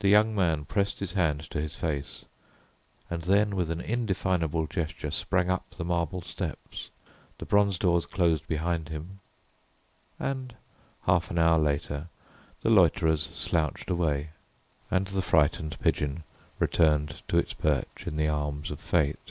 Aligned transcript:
The 0.00 0.08
young 0.08 0.34
man 0.34 0.64
pressed 0.64 0.98
his 0.98 1.12
hand 1.12 1.48
to 1.52 1.60
his 1.62 1.76
face, 1.76 2.24
and 3.08 3.22
then 3.22 3.54
with 3.54 3.70
an 3.70 3.80
undefinable 3.80 4.66
gesture 4.66 5.12
sprang 5.12 5.48
up 5.48 5.70
the 5.70 5.84
marble 5.84 6.22
steps, 6.22 6.90
the 7.38 7.46
bronze 7.46 7.78
doors 7.78 8.04
closed 8.04 8.48
behind 8.48 8.88
him, 8.88 9.20
and 10.18 10.56
half 11.04 11.30
an 11.30 11.38
hour 11.38 11.56
later 11.60 12.08
the 12.62 12.70
loiterers 12.70 13.30
slouched 13.32 13.90
away, 13.90 14.30
and 14.90 15.06
the 15.06 15.22
frightened 15.22 15.78
pigeon 15.78 16.24
returned 16.58 17.22
to 17.28 17.38
its 17.38 17.52
perch 17.52 18.08
in 18.08 18.16
the 18.16 18.26
arms 18.26 18.72
of 18.72 18.80
Fate. 18.80 19.30